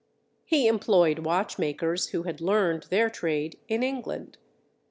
[0.45, 4.39] He employed watch makers who had learned their trade in England.